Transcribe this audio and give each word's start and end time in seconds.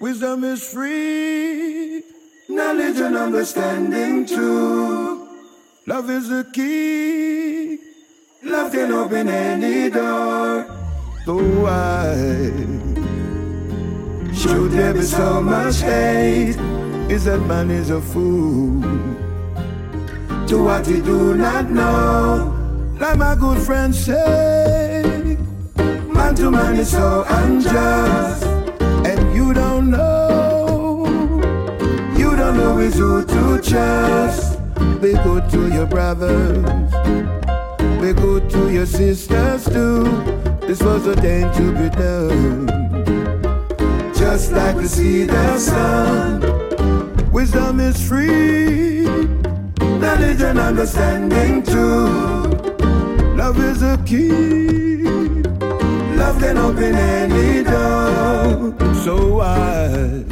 Wisdom 0.00 0.42
is 0.42 0.72
free, 0.72 2.02
knowledge 2.48 2.98
and 2.98 3.16
understanding 3.16 4.26
too. 4.26 5.28
Love 5.86 6.10
is 6.10 6.28
the 6.28 6.44
key, 6.52 7.78
love 8.42 8.72
can 8.72 8.90
open 8.90 9.28
any 9.28 9.90
door. 9.90 10.66
So 11.24 11.36
why 11.36 12.14
should 14.34 14.72
there 14.72 14.94
be 14.94 15.02
so 15.02 15.40
much 15.40 15.80
hate? 15.80 16.56
Is 17.08 17.24
that 17.26 17.38
man 17.40 17.70
is 17.70 17.90
a 17.90 18.00
fool 18.00 18.82
to 20.48 20.64
what 20.64 20.86
he 20.86 21.00
do 21.00 21.34
not 21.34 21.70
know? 21.70 22.50
Like 22.98 23.16
my 23.16 23.36
good 23.36 23.58
friend 23.58 23.94
say, 23.94 25.38
man 25.76 26.34
to 26.34 26.50
man 26.50 26.76
is 26.76 26.90
so 26.90 27.24
unjust, 27.28 28.44
you 29.54 29.60
don't 29.60 29.90
know, 29.90 31.06
you 32.16 32.34
don't 32.34 32.56
know 32.56 32.78
is 32.78 32.94
who 32.94 33.24
to 33.24 33.60
trust. 33.62 34.58
Be 35.00 35.12
good 35.12 35.48
to 35.50 35.72
your 35.72 35.86
brothers, 35.86 36.90
be 38.00 38.12
good 38.20 38.50
to 38.50 38.72
your 38.72 38.86
sisters 38.86 39.64
too. 39.66 40.02
This 40.66 40.82
was 40.82 41.06
ordained 41.06 41.54
to 41.54 41.72
be 41.72 41.88
done, 41.90 42.66
just 44.14 44.50
like 44.50 44.76
the 44.76 44.88
seed 44.88 45.30
of 45.30 45.60
sun. 45.60 47.30
Wisdom 47.30 47.78
is 47.78 48.02
free, 48.08 49.04
knowledge 49.78 50.40
and 50.40 50.58
understanding 50.58 51.62
too. 51.62 52.06
Love 53.36 53.60
is 53.60 53.82
a 53.82 54.02
key. 54.04 54.93
Love 56.24 56.40
can 56.40 56.56
open 56.56 56.94
any 56.94 57.62
door. 57.62 58.72
So 59.04 59.14
why 59.36 60.24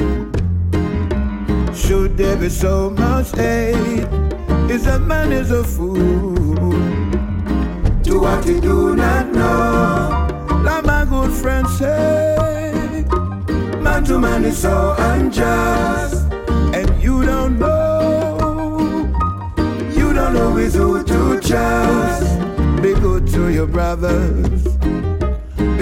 should 1.75 2.17
there 2.17 2.35
be 2.35 2.49
so 2.49 2.89
much 2.89 3.33
hate? 3.37 4.09
Is 4.71 4.85
that 4.85 5.03
man 5.03 5.33
is 5.33 5.51
a 5.51 5.63
fool 5.63 6.73
to 8.05 8.19
what 8.25 8.43
he 8.43 8.59
do 8.59 8.97
not 8.97 9.27
know? 9.33 10.63
Like 10.65 10.85
my 10.87 11.05
good 11.05 11.31
friend 11.31 11.69
say, 11.69 13.05
man 13.83 14.03
to 14.05 14.19
man 14.19 14.47
is 14.47 14.57
so 14.57 14.95
unjust, 14.97 16.33
and 16.73 16.89
you 17.03 17.23
don't 17.27 17.59
know, 17.59 19.13
you 19.93 20.15
don't 20.15 20.33
know 20.33 20.53
who 20.53 21.05
to 21.05 21.39
trust. 21.47 22.41
Be 22.81 22.95
good 22.95 23.27
to 23.35 23.51
your 23.51 23.67
brothers. 23.67 24.62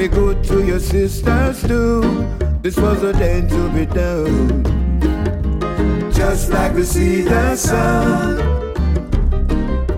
Be 0.00 0.08
good 0.08 0.42
to 0.44 0.64
your 0.64 0.80
sisters 0.80 1.60
too. 1.60 2.00
This 2.62 2.78
was 2.78 3.04
ordained 3.04 3.50
to 3.50 3.68
be 3.68 3.84
done. 3.84 4.64
Just 6.10 6.48
like 6.48 6.72
we 6.74 6.84
see 6.84 7.20
the 7.20 7.54
sun. 7.54 8.38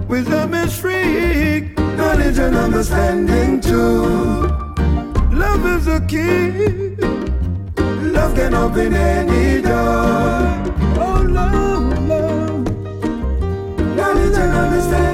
Wisdom 0.09 0.55
is 0.55 0.77
free, 0.77 1.73
knowledge 1.97 2.37
and 2.39 2.57
understanding 2.57 3.61
too. 3.61 4.49
Love 5.31 5.65
is 5.67 5.85
the 5.85 6.01
key. 6.09 6.97
Love 8.11 8.35
can 8.35 8.55
open 8.55 8.95
any 8.95 9.63
door. 9.63 10.51
Oh, 10.99 11.25
love, 11.31 12.09
love. 12.09 12.67
Knowledge 13.95 14.37
and 14.37 14.53
understanding 14.65 15.12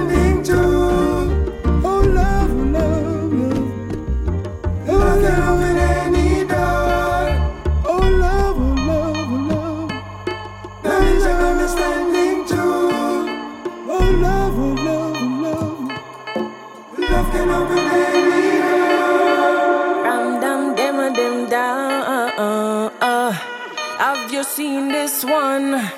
this 25.21 25.31
one? 25.31 25.91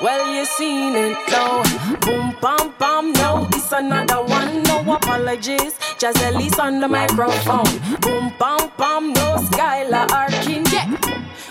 Well, 0.00 0.34
you 0.34 0.44
seen 0.44 0.94
it 0.94 1.18
now. 1.28 1.62
Boom, 2.00 2.36
bam, 2.40 2.72
bam, 2.78 3.12
no. 3.12 3.48
It's 3.52 3.72
another 3.72 4.22
one. 4.22 4.62
No 4.64 4.94
apologies. 4.94 5.74
Jaz 5.98 6.16
Elise 6.28 6.58
on 6.58 6.80
the 6.80 6.88
microphone. 6.88 7.64
Boom, 8.00 8.32
bam, 8.38 8.70
bam, 8.78 9.12
no. 9.12 9.36
Skylar 9.50 10.10
Arkin, 10.10 10.64
yeah. 10.72 10.96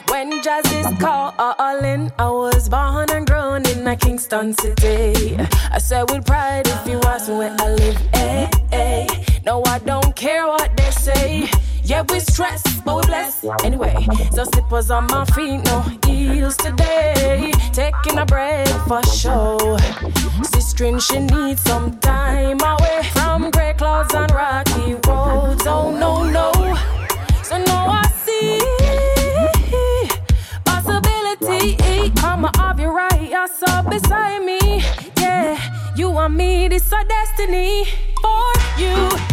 When 0.08 0.42
jazz 0.42 0.66
is 0.72 0.88
calling, 1.00 2.12
I 2.18 2.30
was 2.30 2.70
born 2.70 3.10
and 3.12 3.26
grown 3.28 3.66
in 3.68 3.88
a 3.88 3.96
Kingston 3.96 4.54
city. 4.54 5.38
I 5.72 5.78
said 5.78 6.10
with 6.10 6.26
pride 6.26 6.68
if 6.68 6.88
you 6.88 7.00
ask 7.06 7.30
me 7.30 7.36
where 7.36 7.56
I 7.60 7.70
live, 7.70 8.02
eh, 8.14 8.50
eh. 8.72 9.08
No, 9.46 9.64
I 9.66 9.80
don't 9.80 10.16
care 10.16 10.48
what 10.48 10.76
they 10.78 10.92
say. 10.92 11.50
Yeah, 11.92 12.04
we 12.10 12.22
stress, 12.22 12.64
but 12.86 12.96
we 12.96 13.02
bless 13.02 13.44
anyway. 13.66 14.08
So 14.34 14.46
slippers 14.46 14.90
on 14.92 15.08
my 15.08 15.26
feet, 15.26 15.58
no 15.66 15.82
heels 16.06 16.56
today. 16.56 17.52
Taking 17.74 18.18
a 18.18 18.26
break 18.26 18.70
for 18.88 19.04
sure. 19.04 19.78
Sister, 20.42 20.98
she 21.02 21.20
needs 21.20 21.62
some 21.64 22.00
time 22.00 22.60
away 22.62 23.02
from 23.12 23.52
grey 23.52 23.74
clouds 23.78 24.16
and 24.16 24.32
rocky 24.32 24.94
roads. 25.06 25.68
Oh 25.68 25.92
no, 25.92 26.24
no. 26.24 26.54
So 27.44 27.58
now 27.58 27.88
I 28.02 28.08
see 28.24 28.58
possibility. 30.64 32.14
I'ma 32.24 32.52
have 32.56 32.80
you 32.80 32.88
right, 32.88 33.30
you're 33.30 33.50
so 33.50 33.84
beside 33.90 34.46
me. 34.46 34.82
Yeah, 35.18 35.60
you 35.98 36.18
and 36.18 36.38
me, 36.38 36.70
this 36.70 36.94
our 36.94 37.04
destiny 37.04 37.84
for 38.22 38.54
you. 38.80 39.31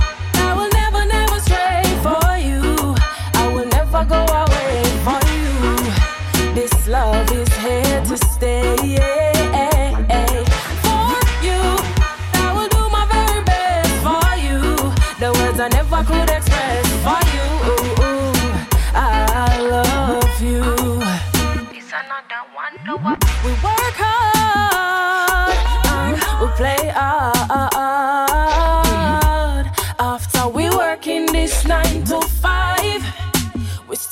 Never 3.99 4.09
go 4.09 4.33
away 4.33 4.83
for 5.05 5.21
you. 5.33 6.55
This 6.55 6.89
love 6.89 7.31
is 7.33 7.49
here 7.57 8.03
to 8.05 8.17
stay. 8.17 8.77
For 8.77 9.18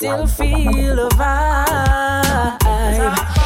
still 0.07 0.27
feel 0.27 0.99
a 0.99 1.09
vibe. 1.09 2.63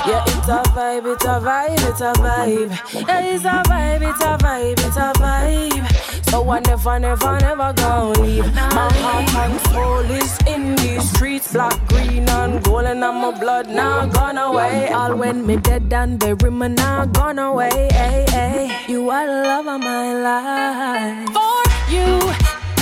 Yeah, 0.07 0.23
it's 0.27 0.47
a 0.47 0.61
vibe, 0.75 1.13
it's 1.13 1.25
a 1.25 1.39
vibe, 1.39 1.89
it's 1.89 2.01
a 2.01 2.13
vibe. 2.13 3.07
Yeah, 3.07 3.22
it's 3.22 3.45
a 3.45 3.63
vibe, 3.69 4.01
it's 4.09 4.22
a 4.22 4.38
vibe, 4.38 4.79
it's 4.85 4.97
a 4.97 5.13
vibe. 5.22 6.29
So 6.29 6.49
I 6.49 6.59
never, 6.59 6.99
never, 6.99 7.39
never 7.39 7.73
gonna 7.73 8.19
leave. 8.22 8.53
My 8.53 8.94
heart 9.03 9.35
and 9.44 9.59
soul 9.72 10.11
is 10.11 10.38
in 10.47 10.75
these 10.75 11.09
streets, 11.09 11.51
black, 11.51 11.77
green, 11.88 12.29
and 12.29 12.63
gold, 12.63 12.85
and 12.85 12.99
my 12.99 13.31
blood 13.39 13.67
now 13.67 14.05
gone 14.05 14.38
away. 14.38 14.89
All 14.89 15.16
when 15.16 15.45
me 15.45 15.57
dead 15.57 15.91
and 15.91 16.19
bury 16.19 16.51
me 16.51 16.67
now 16.69 17.05
gone 17.05 17.39
away. 17.39 17.89
Hey, 17.91 18.25
hey. 18.29 18.85
You 18.88 19.09
are 19.09 19.25
the 19.25 19.47
love 19.49 19.67
of 19.67 19.79
my 19.81 20.13
life. 20.13 21.28
For 21.35 21.63
you, 21.91 22.07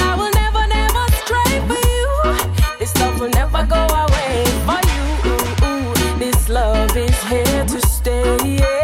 I 0.03 0.16
will 0.17 0.31
never, 0.41 0.67
never 0.67 1.03
stray 1.23 1.59
for 1.67 1.79
you. 1.87 2.59
Love 2.99 3.19
will 3.19 3.29
never 3.29 3.66
go 3.66 3.81
away 4.05 4.46
for 4.66 4.79
you. 4.91 6.19
This 6.19 6.49
love 6.49 6.96
is 6.97 7.23
here 7.23 7.66
to 7.66 7.79
stay. 7.87 8.37
For 8.37 8.78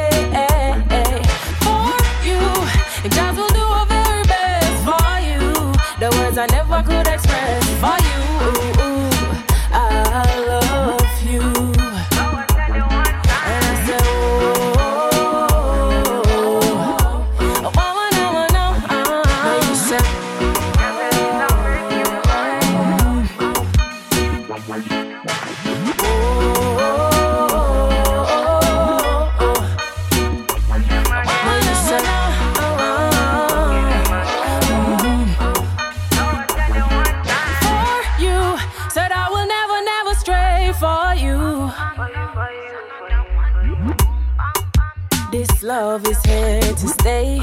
love 45.65 46.07
is 46.07 46.21
here 46.25 46.61
to 46.61 46.87
stay, 46.87 47.41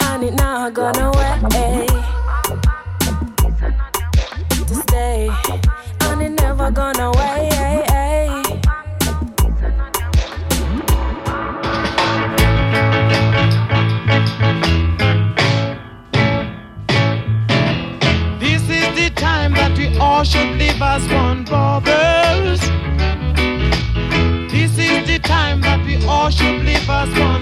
and 0.00 0.24
it 0.24 0.34
not 0.34 0.74
gonna 0.74 1.10
away. 1.10 1.46
Eh? 1.54 1.86
To 4.66 4.74
stay, 4.74 5.30
and 6.00 6.20
it 6.20 6.30
never 6.42 6.72
gonna 6.72 7.10
away. 7.10 7.48
Eh, 7.52 7.84
eh? 7.92 8.42
This 18.40 18.62
is 18.68 18.88
the 18.98 19.12
time 19.14 19.52
that 19.54 19.78
we 19.78 19.96
all 19.98 20.24
should 20.24 20.58
live 20.58 20.82
as 20.82 21.08
one, 21.08 21.44
brothers. 21.44 22.60
This 24.50 24.72
is 24.78 25.06
the 25.06 25.20
time 25.22 25.60
that 25.60 25.84
we 25.86 26.04
all 26.06 26.30
should 26.30 26.62
live 26.64 26.88
as 26.88 27.10
one, 27.18 27.33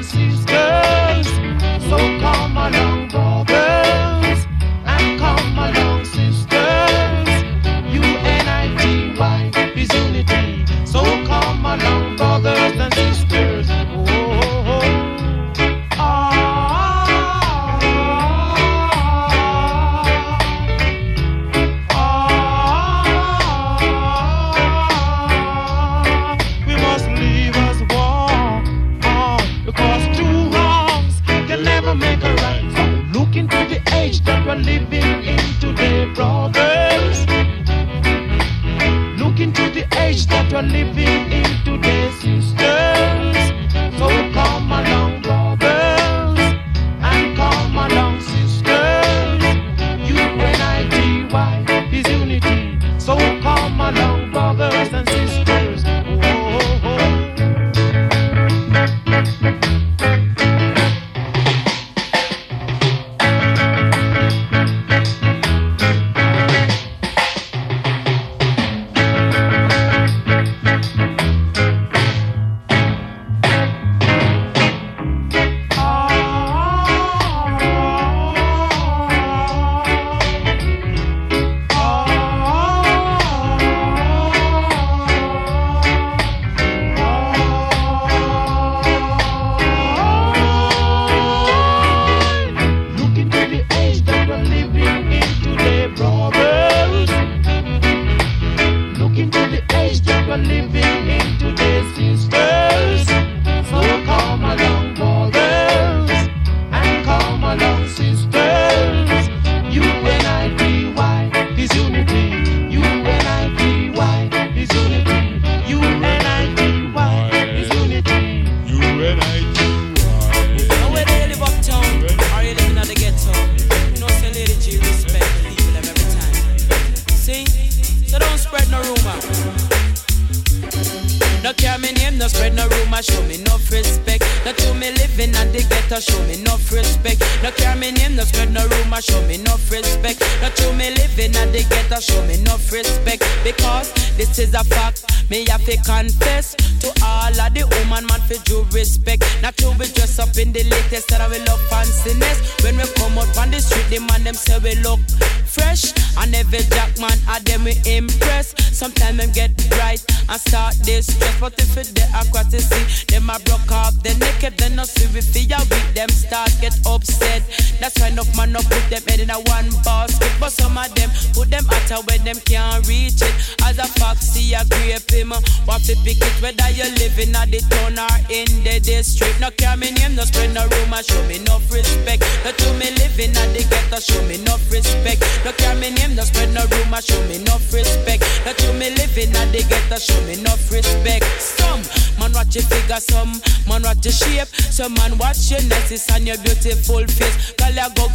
upset. 167.22 167.42
That's 167.80 167.98
why 168.00 168.08
enough 168.08 168.30
man 168.36 168.52
no 168.52 168.60
put 168.60 168.82
them 168.90 169.02
head 169.08 169.20
in 169.20 169.30
a 169.30 169.38
one 169.50 169.70
basket. 169.84 170.30
But 170.38 170.52
some 170.52 170.78
of 170.78 170.94
them 170.94 171.10
put 171.34 171.50
them 171.50 171.66
out 171.70 172.06
where 172.06 172.19
them 172.19 172.36
can't 172.44 172.86
reach 172.86 173.22
it. 173.22 173.34
As 173.62 173.79
a 173.79 173.86
foxy, 173.98 174.55
a 174.55 174.64
grape 174.64 175.10
him. 175.10 175.32
Uh, 175.32 175.41
what 175.64 175.82
to 175.84 175.96
pick 176.05 176.19
it, 176.19 176.36
whether 176.43 176.70
you 176.70 176.84
living 176.98 177.34
at 177.34 177.50
the 177.50 177.60
town 177.70 177.98
or 177.98 178.17
in 178.31 178.46
the 178.64 178.81
district. 178.81 179.41
No 179.41 179.50
care 179.50 179.76
me 179.76 179.91
name, 179.93 180.14
no 180.14 180.24
spread 180.24 180.55
no 180.55 180.67
rumor, 180.67 181.02
show 181.02 181.22
me 181.26 181.38
no 181.43 181.58
respect. 181.70 182.22
No 182.44 182.52
to 182.52 182.69
me 182.79 182.91
living 182.98 183.34
at 183.34 183.50
the 183.55 183.67
ghetto, 183.67 183.98
show 184.00 184.22
me 184.26 184.38
no 184.38 184.56
respect. 184.70 185.22
No 185.44 185.52
care 185.52 185.74
me 185.74 185.91
name, 185.91 186.14
no 186.14 186.22
spread 186.22 186.52
no 186.55 186.67
rumor, 186.67 187.02
show 187.02 187.19
me 187.26 187.38
no 187.43 187.58
respect. 187.72 188.22
No 188.46 188.52
to 188.52 188.72
me 188.74 188.91
living 188.94 189.34
at 189.34 189.50
the 189.50 189.62
ghetto, 189.67 189.98
show 189.98 190.19
me 190.26 190.38
no 190.43 190.55
respect. 190.70 191.24
Some 191.43 191.82
man 192.19 192.32
watch 192.32 192.55
your 192.55 192.64
figure, 192.64 193.00
some 193.00 193.34
man 193.67 193.82
watch 193.82 194.05
your 194.05 194.14
shape, 194.14 194.48
some 194.70 194.94
man 194.94 195.19
watch 195.19 195.50
your 195.50 195.62
necklace 195.67 196.06
and 196.14 196.26
your 196.26 196.38
beautiful 196.38 197.02
face. 197.12 197.52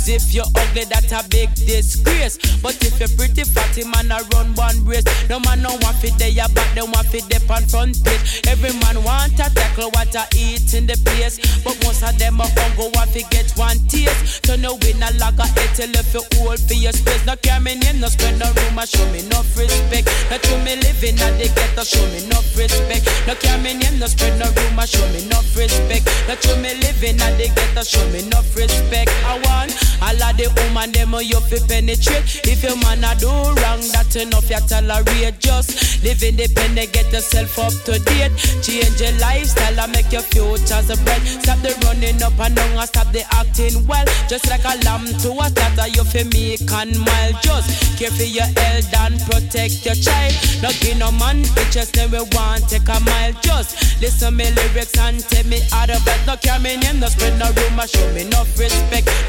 If 0.07 0.33
you're 0.33 0.47
ugly, 0.55 0.87
that 0.87 1.11
a 1.11 1.19
big 1.27 1.51
disgrace. 1.53 2.39
But 2.63 2.79
if 2.79 2.95
you're 2.95 3.11
pretty 3.19 3.43
fatty, 3.43 3.83
man, 3.83 4.07
a 4.07 4.23
run 4.31 4.55
one 4.55 4.79
brace. 4.87 5.03
No 5.27 5.43
man 5.43 5.59
no 5.61 5.75
want 5.83 5.99
fit 5.99 6.15
there, 6.15 6.31
your 6.31 6.47
back, 6.55 6.71
they 6.75 6.81
want 6.81 7.11
fit 7.11 7.27
there 7.27 7.43
on 7.51 7.67
front 7.67 7.99
page. 8.07 8.47
Every 8.47 8.71
man 8.79 9.03
want 9.03 9.35
a 9.35 9.51
tackle 9.51 9.91
what 9.91 10.15
I 10.15 10.23
eat 10.31 10.71
in 10.71 10.87
the 10.87 10.95
place. 11.03 11.43
But 11.59 11.75
most 11.83 12.07
of 12.07 12.15
them 12.15 12.39
are 12.39 12.47
hungry, 12.55 12.87
want 12.95 13.11
to 13.19 13.23
get 13.27 13.51
one 13.59 13.83
taste. 13.91 14.47
Turn 14.47 14.63
no 14.63 14.79
win 14.79 15.03
a 15.03 15.11
logger, 15.19 15.43
it 15.59 15.75
till 15.75 15.91
if 15.91 16.13
you 16.15 16.23
hold 16.39 16.63
for 16.63 16.79
your 16.79 16.95
space. 16.95 17.25
No 17.27 17.35
care 17.35 17.59
me 17.59 17.75
name, 17.75 17.99
no 17.99 18.07
spend 18.07 18.39
no 18.39 18.47
room, 18.47 18.79
show 18.87 19.03
me 19.11 19.27
no 19.27 19.43
respect. 19.59 20.07
Not 20.31 20.39
to 20.39 20.55
me 20.63 20.79
living 20.87 21.19
at 21.19 21.35
the 21.35 21.51
ghetto, 21.51 21.83
show 21.83 22.05
me 22.15 22.23
no 22.31 22.39
respect. 22.55 23.03
No 23.27 23.35
care 23.35 23.59
me 23.59 23.75
name, 23.75 23.99
no 23.99 24.07
spend 24.07 24.39
no 24.39 24.47
room, 24.55 24.79
show 24.87 25.03
me 25.11 25.27
no 25.27 25.43
respect. 25.51 26.07
Not 26.31 26.39
to 26.47 26.55
me 26.63 26.79
living 26.79 27.19
at 27.19 27.35
the 27.35 27.51
ghetto, 27.51 27.83
show 27.83 28.07
me 28.15 28.23
no 28.31 28.39
respect. 28.55 28.86
I 28.93 29.35
want 29.43 29.75
all 30.01 30.23
of 30.23 30.37
the 30.37 30.47
woman 30.47 30.91
them 30.91 31.13
oh, 31.13 31.19
you 31.19 31.39
fi 31.51 31.59
penetrate. 31.67 32.47
If 32.47 32.63
your 32.63 32.77
man 32.77 33.03
a 33.03 33.11
do 33.19 33.27
wrong, 33.27 33.83
that 33.91 34.15
enough 34.15 34.49
you 34.49 34.61
tolerate. 34.63 35.39
Just 35.39 36.03
live 36.03 36.23
independent, 36.23 36.93
get 36.93 37.11
yourself 37.11 37.59
up 37.59 37.73
to 37.83 37.99
date. 37.99 38.31
Change 38.63 39.01
your 39.01 39.11
lifestyle 39.19 39.79
and 39.79 39.91
make 39.91 40.11
your 40.11 40.23
futures 40.23 40.87
bright. 41.03 41.23
Stop 41.43 41.59
the 41.59 41.75
running 41.83 42.21
up 42.23 42.39
and 42.39 42.55
down 42.55 42.77
and 42.79 42.87
stop 42.87 43.11
the 43.11 43.27
acting 43.35 43.85
well. 43.87 44.05
Just 44.31 44.47
like 44.49 44.63
a 44.63 44.79
lamb 44.85 45.05
to 45.19 45.35
a 45.35 45.47
slaughter, 45.51 45.87
you 45.91 46.03
fi 46.07 46.23
make 46.31 46.71
and 46.71 46.95
mile. 46.95 47.33
Just 47.43 47.99
care 47.99 48.11
for 48.11 48.23
your 48.23 48.47
health 48.47 48.93
and 49.03 49.19
protect 49.27 49.83
your 49.83 49.99
child. 49.99 50.33
No 50.63 50.71
give 50.79 50.97
no 50.97 51.11
man 51.11 51.43
bitches, 51.57 51.91
then 51.91 52.11
we 52.11 52.23
want 52.31 52.69
take 52.69 52.87
a 52.87 52.99
mile. 53.03 53.33
Just 53.43 53.87
Listen 53.99 54.35
me 54.35 54.45
lyrics 54.51 54.97
and 54.99 55.19
tell 55.19 55.43
me 55.45 55.59
out 55.73 55.89
of 55.89 56.05
it. 56.07 56.27
No 56.27 56.37
care 56.37 56.59
me 56.59 56.77
name, 56.77 56.99
no 56.99 57.07
spread 57.07 57.37
no 57.39 57.49
rumor, 57.49 57.87
show 57.87 58.13
me 58.13 58.21
enough 58.21 58.47
respect. 58.57 58.76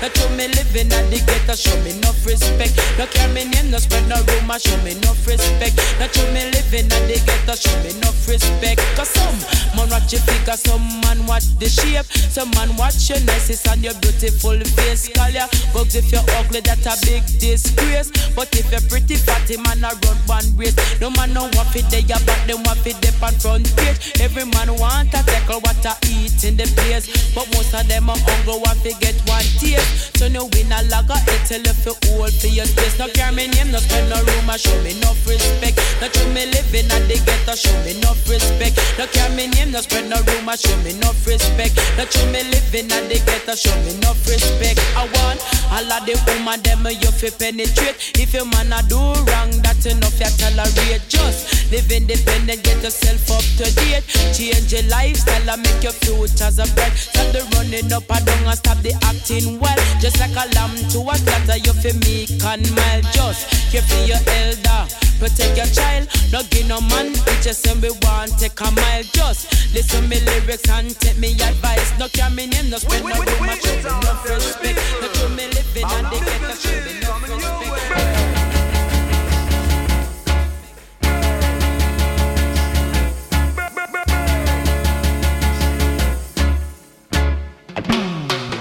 No 0.00 0.08
to 0.08 0.30
me 0.30 0.46
living 0.54 0.92
at 0.94 1.10
the 1.10 1.18
ghetto, 1.26 1.58
show 1.58 1.74
me 1.82 1.90
enough 1.90 2.24
respect. 2.24 2.78
No 2.98 3.06
care 3.06 3.28
me 3.34 3.44
name, 3.44 3.70
no 3.70 3.78
spread 3.78 4.06
no 4.08 4.22
rumor, 4.30 4.58
show 4.58 4.76
me 4.86 4.92
enough 4.94 5.26
respect. 5.26 5.74
No 5.98 6.06
to 6.06 6.22
me 6.30 6.46
living 6.54 6.86
at 6.86 7.02
the 7.10 7.18
ghetto, 7.26 7.58
show 7.58 7.74
me 7.82 7.90
enough 7.98 8.16
respect. 8.28 8.78
Cause 8.94 9.10
some 9.10 9.38
man 9.74 9.90
watch 9.90 10.12
your 10.14 10.22
figure, 10.22 10.54
some 10.54 10.86
man 11.02 11.26
watch 11.26 11.50
the 11.58 11.68
shape, 11.68 12.06
some 12.30 12.50
man 12.54 12.70
watch 12.76 13.10
your 13.10 13.18
niceness 13.26 13.66
and 13.66 13.82
your 13.82 13.94
beautiful 13.98 14.54
face. 14.78 15.10
Call 15.10 15.30
ya, 15.34 15.50
bugs 15.74 15.98
if 15.98 16.12
you're 16.14 16.22
ugly, 16.38 16.60
that's 16.62 16.86
a 16.86 16.94
big 17.02 17.26
disgrace. 17.42 18.14
But 18.38 18.54
if 18.54 18.70
you're 18.70 18.84
pretty 18.86 19.18
fatty, 19.18 19.58
man, 19.58 19.82
I 19.82 19.98
run 20.06 20.18
one 20.30 20.46
race. 20.54 20.78
No 21.00 21.10
man 21.10 21.34
no 21.34 21.50
want 21.58 21.74
fit 21.74 21.90
there, 21.90 22.06
but 22.06 22.38
them 22.46 22.62
want 22.62 22.78
fit 22.86 23.00
dip 23.02 23.18
on 23.18 23.34
front 23.42 23.66
page. 23.76 24.14
Every 24.22 24.46
man 24.46 24.78
want 24.78 25.10
a 25.10 25.26
tackle 25.26 25.58
what 25.60 25.82
I 25.84 25.98
eat 26.06 26.38
in 26.46 26.56
the 26.56 26.70
place. 26.78 27.10
But 27.34 27.50
most 27.52 27.74
of 27.74 27.82
them 27.90 28.08
are 28.08 28.16
hungry, 28.16 28.56
want 28.62 28.78
to 28.86 28.94
get 29.02 29.18
one 29.26 29.37
taste. 29.58 30.16
So 30.18 30.28
no 30.28 30.46
win 30.52 30.72
a 30.72 30.82
lager, 30.90 31.18
tell 31.46 31.62
if 31.62 31.86
you 31.86 31.94
hold 32.10 32.34
for 32.34 32.48
your 32.48 32.66
space. 32.66 32.98
No 32.98 33.06
care 33.08 33.32
me 33.32 33.46
name, 33.46 33.70
no 33.70 33.78
spend 33.78 34.10
no 34.10 34.18
room, 34.18 34.50
I 34.50 34.56
show 34.56 34.74
me 34.82 34.96
enough 34.98 35.22
respect. 35.26 35.78
No 36.00 36.08
true 36.08 36.30
me 36.34 36.46
living 36.46 36.90
at 36.90 37.06
the 37.06 37.18
ghetto, 37.22 37.54
show 37.54 37.74
me 37.84 37.94
enough 37.98 38.22
respect. 38.28 38.76
No 38.98 39.06
care 39.06 39.30
me 39.30 39.46
name, 39.46 39.70
no 39.70 39.80
spread 39.80 40.08
no 40.10 40.18
room, 40.26 40.48
I 40.48 40.56
show 40.56 40.74
me 40.82 40.90
enough 40.90 41.26
respect. 41.26 41.78
No 41.96 42.04
true 42.06 42.26
me 42.30 42.42
living 42.50 42.90
at 42.90 43.06
the 43.06 43.18
ghetto, 43.22 43.54
show 43.54 43.74
me 43.86 43.94
enough 43.94 44.18
respect. 44.26 44.82
I 44.98 45.06
want 45.06 45.38
all 45.70 45.86
of 45.86 46.02
the 46.06 46.14
woman 46.26 46.58
them 46.62 46.86
you 46.86 47.10
fi 47.14 47.30
penetrate. 47.30 48.18
If 48.18 48.34
your 48.34 48.46
man 48.46 48.72
a 48.72 48.82
do 48.90 48.98
wrong, 48.98 49.50
that's 49.62 49.86
enough 49.86 50.18
you 50.18 50.30
tolerate. 50.38 51.02
Just 51.06 51.70
live 51.70 51.90
independent, 51.90 52.62
get 52.64 52.82
yourself 52.82 53.30
up 53.30 53.46
to 53.58 53.66
date. 53.74 54.02
Change 54.34 54.72
your 54.72 54.82
lifestyle 54.90 55.50
and 55.50 55.62
make 55.62 55.82
your 55.82 55.94
futures 55.94 56.58
a 56.58 56.66
bright. 56.74 56.94
Stop 56.98 57.30
the 57.30 57.42
running 57.54 57.92
up 57.92 58.10
and 58.10 58.24
down 58.26 58.44
and 58.50 58.58
stop 58.58 58.78
the 58.82 58.94
acting 59.30 59.58
well. 59.60 59.76
Just 60.00 60.18
like 60.20 60.32
a 60.32 60.48
lamb 60.54 60.76
to 60.90 61.00
a 61.00 61.14
slaughter, 61.16 61.58
you 61.58 61.72
fi 61.72 61.92
meek 62.06 62.30
and 62.44 62.64
mild. 62.74 63.04
Just 63.12 63.48
care 63.70 63.82
for 63.82 64.02
your 64.04 64.18
elder, 64.26 64.88
protect 65.18 65.56
your 65.56 65.66
child. 65.66 66.08
No 66.32 66.42
give 66.50 66.68
no 66.68 66.80
man 66.80 67.12
bitches 67.26 67.70
and 67.70 67.82
we 67.82 67.90
want 68.02 68.38
take 68.38 68.60
a 68.60 68.70
mile. 68.70 69.02
Just 69.12 69.74
listen 69.74 70.08
me 70.08 70.20
lyrics 70.20 70.68
and 70.70 70.98
take 71.00 71.18
me 71.18 71.32
advice. 71.32 71.98
No 71.98 72.08
care 72.08 72.30
me 72.30 72.46
name, 72.46 72.70
no 72.70 72.78
spend 72.78 73.04
no 73.04 73.14
room, 73.14 73.46
much 73.46 73.66
enough 73.66 74.28
respect. 74.28 74.78
No 75.00 75.08
to 75.08 75.28
me 75.30 75.46
living 75.48 75.84
and 75.84 76.06
they 76.06 76.20
get 76.20 76.42
a 76.42 76.56
show 76.56 76.80
me 76.84 76.98
enough 76.98 77.70
respect. 77.70 78.17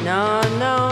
No, 0.07 0.39
no, 0.57 0.86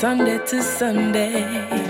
Sunday 0.00 0.38
to 0.44 0.62
Sunday. 0.62 1.85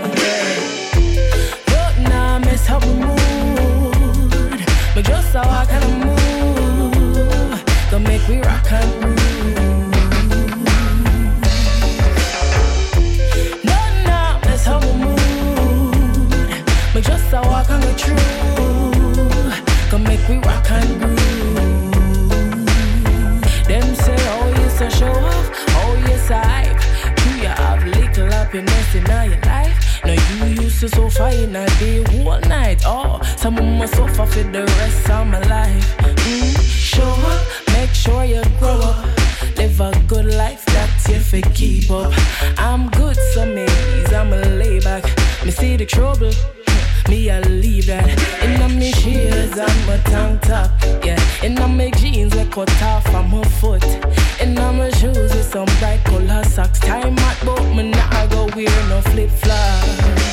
fly. 59.47 60.26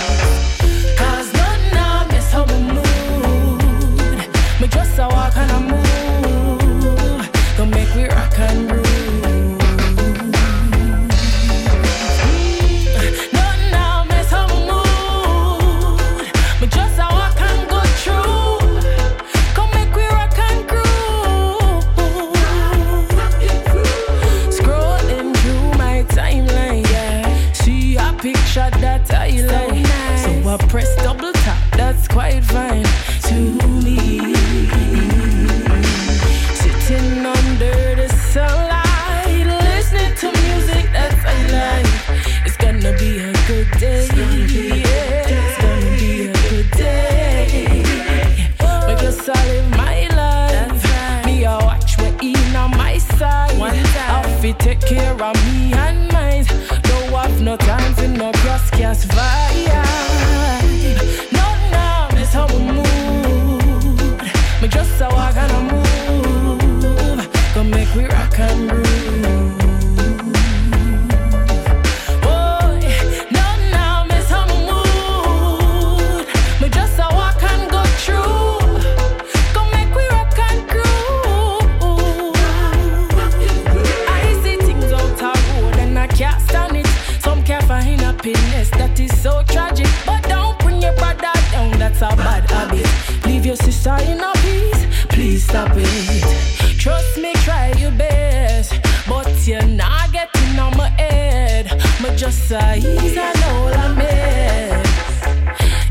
a 102.51 102.75
he's 102.75 103.17
a 103.17 103.33
no 103.41 103.71
la 103.71 103.95
mess. 103.95 104.87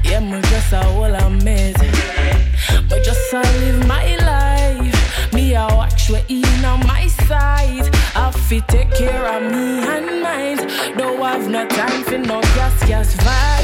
Yeah, 0.03 0.19
me 0.19 0.41
just 0.41 0.73
a 0.73 0.83
whole 0.83 1.05
a 1.05 1.29
mess. 1.29 1.77
But 2.89 3.03
just 3.03 3.33
a 3.33 3.39
live 3.39 3.87
my 3.87 4.15
life. 4.17 5.33
Me 5.33 5.55
a 5.55 5.65
watch 5.67 6.09
where 6.09 6.25
in 6.29 6.65
on 6.65 6.79
my 6.85 7.07
side. 7.27 7.89
I 8.15 8.31
fit 8.47 8.67
take 8.67 8.91
care 8.91 9.25
of 9.35 9.51
me 9.51 9.83
and 9.93 10.21
mine. 10.21 10.97
Though 10.97 11.23
I've 11.23 11.49
no 11.49 11.67
time 11.67 12.03
for 12.03 12.17
no 12.17 12.41
gas 12.41 12.87
gas 12.87 13.15
vibe. 13.15 13.62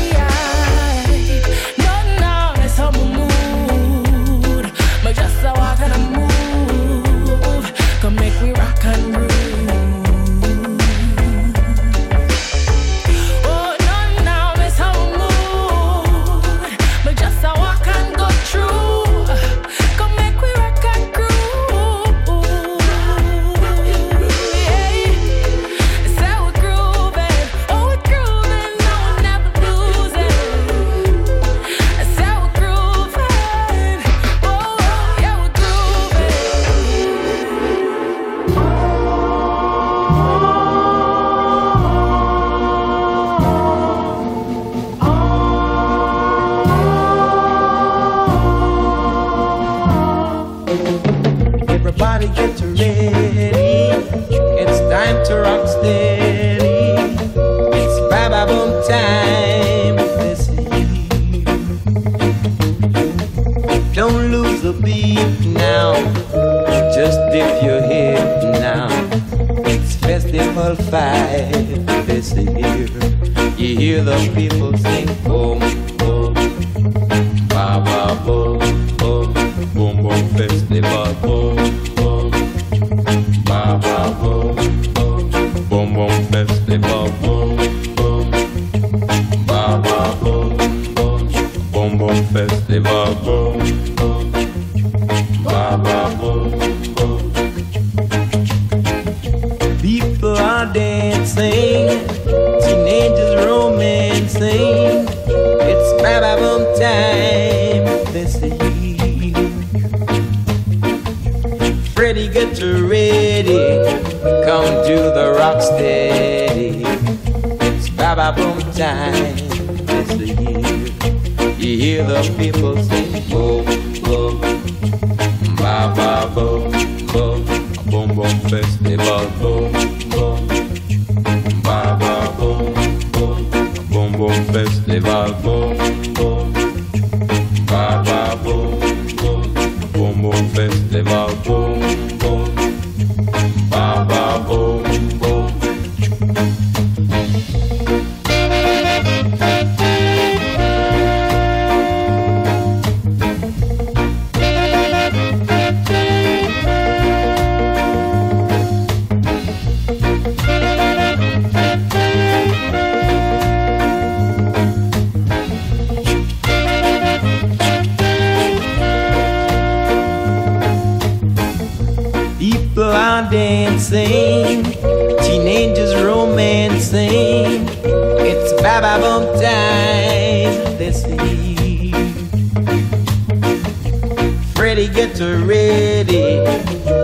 Freddie, 184.59 184.89
get 184.89 185.17
ready. 185.21 186.43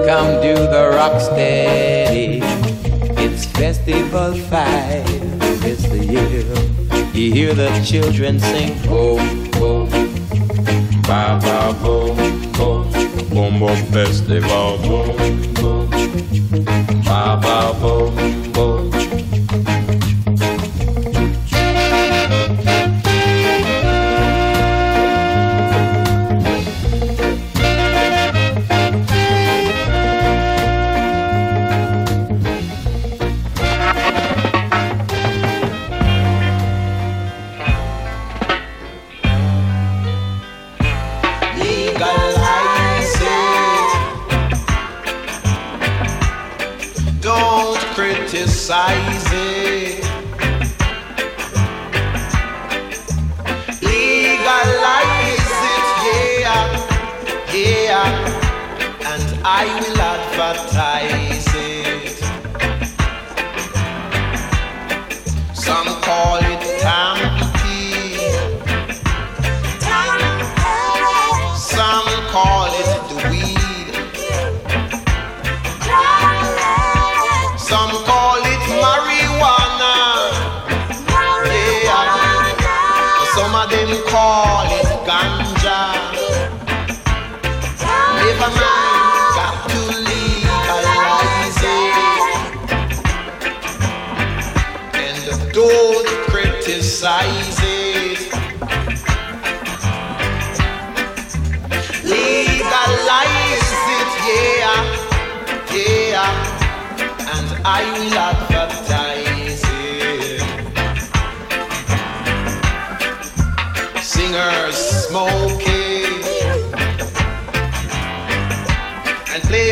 Come 0.06 0.42
do 0.42 0.56
the 0.56 0.92
rock 0.94 1.22
steady. 1.22 2.42
It's 3.24 3.46
Festival 3.46 4.34
5 4.34 5.06
it's 5.64 5.88
the 5.88 6.04
year. 6.04 6.44
You 7.14 7.32
hear 7.34 7.54
the 7.54 7.70
children 7.82 8.42
sing, 8.42 8.74
boom, 8.86 9.50
boom. 9.52 9.90
Baba 11.04 11.74
boom, 11.82 12.18
boom. 12.52 12.92
Boom 13.30 13.60
boom 13.60 13.78
festival, 13.86 14.78
boom, 14.80 15.54
boom. 15.54 15.90
Baba 17.06 17.80
boom, 17.80 18.16
boom. 18.16 18.45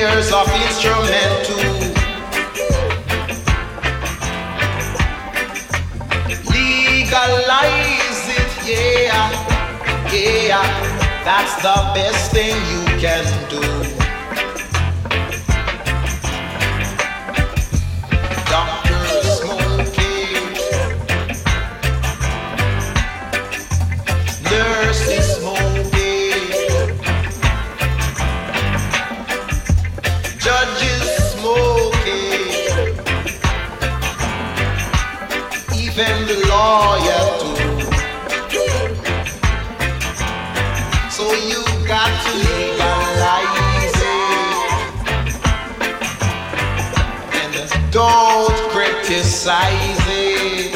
Players 0.03 0.33
of 0.33 0.47
instrument 0.65 1.45
too. 1.45 1.55
Legalize 6.51 8.23
it, 8.39 8.51
yeah, 8.67 9.29
yeah. 10.11 10.65
That's 11.23 11.55
the 11.61 11.91
best 11.95 12.31
thing 12.31 12.55
you 12.71 12.83
can 12.99 13.49
do. 13.49 13.82
It. 49.45 50.71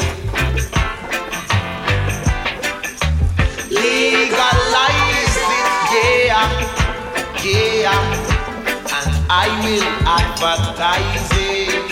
Legalize 3.70 5.38
it, 5.56 5.68
yeah, 5.94 6.48
yeah, 7.44 7.96
and 8.96 9.10
I 9.30 9.48
will 9.64 9.88
advertise 10.06 11.30
it. 11.32 11.88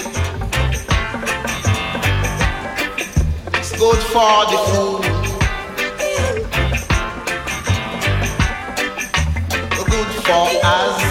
It's 3.55 3.73
good 3.79 4.03
for 4.13 4.37
the 4.51 4.59
food. 4.71 5.17
good 9.89 10.11
for 10.27 10.49
asthma, 10.65 11.06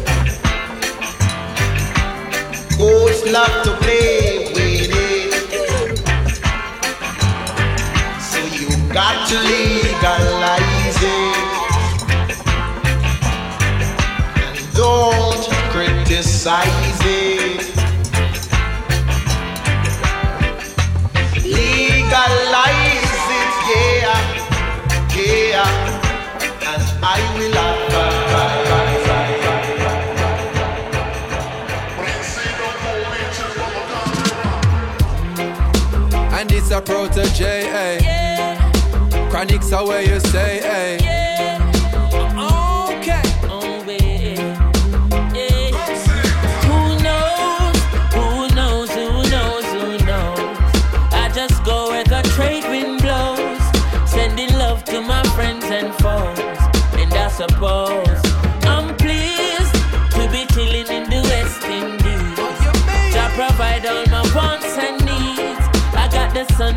Goats 2.76 3.24
love 3.32 3.64
to 3.64 3.70
play 3.80 4.52
with 4.52 4.92
it. 4.92 5.32
So 8.20 8.38
you 8.54 8.68
got 8.92 9.26
to 9.30 9.36
legalize 9.40 11.00
it. 11.00 11.36
And 14.44 14.58
don't 14.74 15.48
criticize 15.72 16.87
And 36.98 37.06
it's 37.06 37.16
a 37.16 37.20
Protoje, 37.22 37.46
eh? 37.46 37.98
Yeah, 38.02 38.72
Chronixx 39.30 39.72
are 39.76 39.86
where 39.86 40.02
you 40.02 40.18
say, 40.18 40.58
eh? 40.60 40.98
yeah. 41.00 41.58
Okay. 42.90 43.22
Oh. 43.44 43.84
Yeah. 43.86 44.52
Who 46.66 46.78
knows? 47.06 47.78
Who 48.14 48.54
knows? 48.56 48.90
Who 48.90 49.30
knows? 49.30 49.64
Who 49.66 50.06
knows? 50.06 50.58
I 51.12 51.30
just 51.32 51.64
go 51.64 51.90
where 51.90 52.04
the 52.04 52.22
trade 52.34 52.64
wind 52.64 53.00
blows, 53.02 53.60
sending 54.10 54.52
love 54.58 54.82
to 54.86 55.00
my 55.00 55.22
friends 55.34 55.64
and 55.66 55.94
foes. 56.02 56.38
And 57.00 57.12
I 57.14 57.28
suppose 57.28 57.77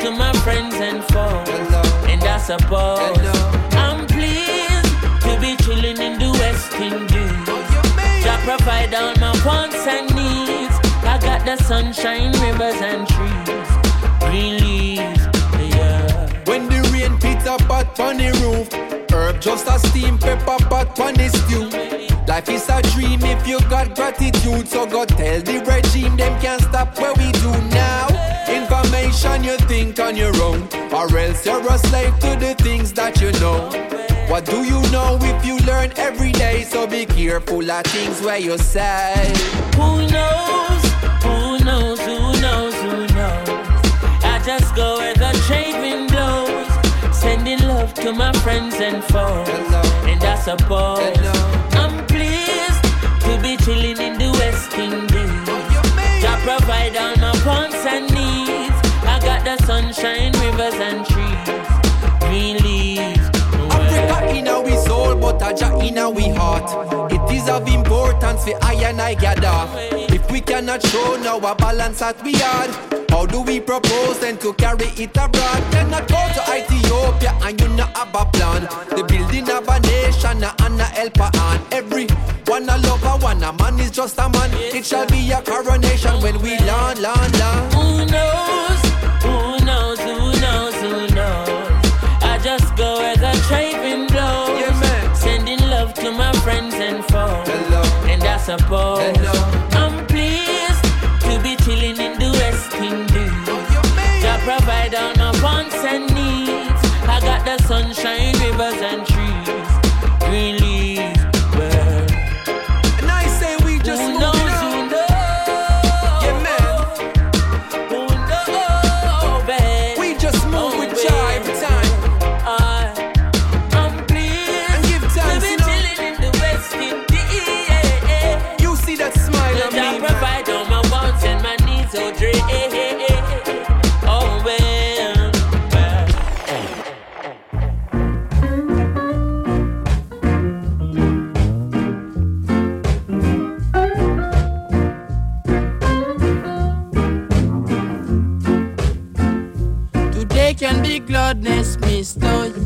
To 0.00 0.10
my 0.12 0.32
friends 0.44 0.74
and 0.76 1.02
foes. 1.12 1.48
Hello. 1.48 1.82
And 2.06 2.22
I 2.22 2.38
suppose 2.38 3.18
Hello. 3.18 3.38
I'm 3.72 4.06
pleased 4.06 4.94
to 5.24 5.40
be 5.40 5.56
chilling 5.64 5.98
in 6.00 6.18
the 6.18 6.30
West 6.38 6.72
Indies. 6.74 7.48
Oh, 7.48 8.20
Jah 8.22 8.38
provide 8.44 8.94
all 8.94 9.14
my 9.16 9.32
wants 9.44 9.86
and 9.86 10.06
needs. 10.14 10.76
I 11.02 11.18
got 11.20 11.44
the 11.44 11.56
sunshine, 11.64 12.32
rivers 12.42 12.80
and 12.80 13.08
trees, 13.08 13.68
green 14.20 14.54
leaves. 14.62 15.22
Yeah. 15.74 16.44
When 16.44 16.68
the 16.68 16.80
rain 16.92 17.18
pit 17.18 17.46
up 17.46 17.60
pot 17.62 17.98
on 17.98 18.18
the 18.18 18.30
roof, 18.42 18.68
herb 19.10 19.40
just 19.40 19.66
a 19.66 19.78
steam 19.88 20.18
pepper 20.18 20.58
pot 20.68 20.98
on 21.00 21.14
the 21.14 21.28
stew. 21.28 21.68
Life 22.28 22.48
is 22.50 22.68
a 22.68 22.82
dream 22.92 23.20
if 23.22 23.48
you 23.48 23.58
got 23.70 23.96
gratitude, 23.96 24.68
so 24.68 24.86
go 24.86 25.04
tell 25.06 25.40
the 25.40 25.64
regime 25.66 26.16
them 26.16 26.40
can't 26.40 26.60
stop 26.62 26.96
what 27.00 27.16
we 27.18 27.32
do 27.32 27.50
now. 27.74 28.17
Information 29.08 29.44
you 29.44 29.56
think 29.66 29.98
on 30.00 30.16
your 30.16 30.36
own, 30.42 30.68
or 30.92 31.08
else 31.16 31.46
you're 31.46 31.66
a 31.72 31.78
slave 31.78 32.14
to 32.20 32.36
the 32.36 32.54
things 32.58 32.92
that 32.92 33.18
you 33.22 33.32
know. 33.40 33.70
What 34.28 34.44
do 34.44 34.62
you 34.64 34.82
know 34.92 35.18
if 35.22 35.46
you 35.46 35.56
learn 35.60 35.92
every 35.96 36.30
day? 36.30 36.64
So 36.64 36.86
be 36.86 37.06
careful 37.06 37.70
of 37.70 37.84
things 37.86 38.20
where 38.20 38.36
you 38.36 38.58
say. 38.58 39.32
Who 39.76 40.06
knows? 40.12 40.82
Who 41.24 41.64
knows? 41.64 41.98
Who 42.00 42.18
knows? 42.44 42.74
Who 42.84 43.06
knows? 43.16 43.48
I 44.28 44.42
just 44.44 44.76
go 44.76 44.98
where 44.98 45.14
the 45.14 45.32
trade 45.46 45.80
wind 45.80 46.10
blows, 46.10 47.16
sending 47.16 47.60
love 47.60 47.94
to 47.94 48.12
my 48.12 48.32
friends 48.44 48.74
and 48.74 49.02
foes. 49.04 49.48
Hello. 49.48 49.82
And 50.04 50.22
I 50.22 50.34
suppose 50.36 51.16
Hello. 51.16 51.32
I'm 51.80 52.06
pleased 52.08 52.82
to 53.24 53.40
be 53.40 53.56
chilling 53.64 53.98
in 54.06 54.18
the 54.18 54.30
West 54.38 54.74
Indies. 54.74 55.07
The 59.48 59.64
sunshine, 59.64 60.32
rivers 60.44 60.74
and 60.74 61.06
trees, 61.06 61.48
green 62.20 62.58
leaves. 62.58 63.28
Africa 63.70 64.36
in 64.36 64.46
our 64.46 64.76
soul, 64.84 65.16
but 65.16 65.40
a 65.40 65.54
Jah 65.54 65.78
in 65.78 65.96
our 65.96 66.20
heart. 66.36 67.10
It 67.10 67.34
is 67.34 67.48
of 67.48 67.66
importance 67.66 68.44
for 68.44 68.58
I 68.62 68.74
and 68.74 69.00
I 69.00 69.14
gather. 69.14 69.58
If 70.12 70.30
we 70.30 70.42
cannot 70.42 70.82
show 70.82 71.16
now 71.22 71.38
a 71.38 71.54
balance 71.54 72.00
that 72.00 72.22
we 72.22 72.34
are, 72.34 72.68
how 73.08 73.24
do 73.24 73.40
we 73.40 73.58
propose 73.60 74.18
then 74.18 74.36
to 74.38 74.52
carry 74.52 74.88
it 75.04 75.16
abroad? 75.16 75.62
Cannot 75.72 76.06
go 76.08 76.20
to 76.36 76.42
Ethiopia 76.54 77.32
and 77.42 77.58
you 77.58 77.68
not 77.68 77.96
have 77.96 78.14
a 78.14 78.26
plan. 78.26 78.62
The 78.90 79.04
building 79.08 79.48
of 79.48 79.66
a 79.66 79.80
nation 79.80 80.44
and 80.44 80.80
a 80.80 80.84
helper 80.84 81.30
on 81.40 81.60
every 81.72 82.06
one 82.48 82.68
a 82.68 82.76
lover, 82.76 83.24
one 83.24 83.42
a 83.42 83.52
man 83.54 83.78
is 83.80 83.92
just 83.92 84.18
a 84.18 84.28
man. 84.28 84.50
It 84.52 84.84
shall 84.84 85.06
be 85.06 85.30
a 85.30 85.40
coronation 85.40 86.20
when 86.20 86.38
we 86.42 86.58
land, 86.58 86.98
land, 86.98 87.38
land. 87.38 87.77
And 98.48 99.37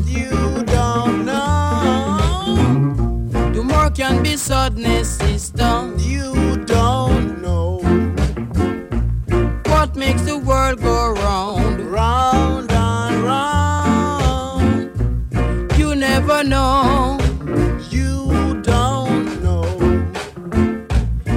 You 0.05 0.63
don't 0.63 1.25
know. 1.25 1.43
Can 3.95 4.23
be 4.23 4.37
sadness, 4.37 5.17
sister. 5.19 5.93
You 5.99 6.57
don't 6.65 7.39
know. 7.43 7.77
What 9.67 9.95
makes 9.95 10.23
the 10.23 10.39
world 10.39 10.81
go 10.81 11.11
round, 11.11 11.79
round 11.91 12.71
and 12.71 13.23
round? 13.23 14.89
You 15.77 15.93
never 15.93 16.43
know. 16.43 17.19
You 17.91 18.59
don't 18.63 19.43
know. 19.43 19.63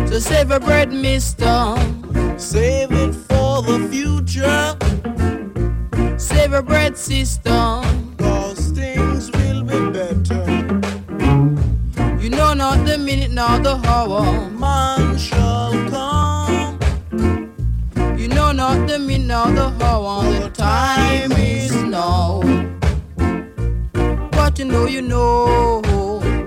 So 0.07 0.19
save 0.19 0.51
a 0.51 0.59
bread, 0.59 0.90
mister. 0.90 1.77
Save 2.38 2.92
it 2.92 3.14
for 3.14 3.61
the 3.61 3.87
future. 3.90 4.77
Save 6.19 6.55
a 6.55 6.62
bread 6.62 6.97
system. 6.97 8.06
Nor 13.37 13.59
the 13.59 13.75
hour. 13.87 14.49
Man 14.51 15.18
shall 15.18 15.72
come. 15.90 16.79
You 18.18 18.29
know 18.29 18.51
not 18.53 18.88
the 18.88 18.99
minute 18.99 19.27
nor 19.27 19.49
the 19.53 19.68
hour. 19.85 20.22
The 20.40 20.49
time 20.49 21.33
is 21.33 21.75
now. 21.83 22.40
What 24.37 24.59
you 24.59 24.64
know, 24.64 24.87
you 24.87 25.03
know. 25.03 25.83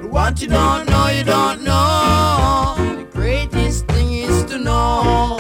What 0.10 0.42
you 0.42 0.48
don't 0.48 0.90
know, 0.90 1.08
you 1.10 1.24
don't 1.24 1.62
know. 1.64 2.76
The 2.98 3.08
greatest 3.12 3.86
thing 3.86 4.12
is 4.12 4.44
to 4.46 4.58
know. 4.58 5.38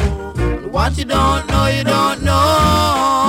What 0.70 1.00
you 1.00 1.06
don't 1.06 1.48
know, 1.50 1.66
you 1.66 1.84
don't 1.84 2.22
know. 2.22 3.29